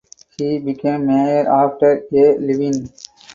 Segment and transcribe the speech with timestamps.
[0.39, 2.89] He became mayor after Ye Lwin.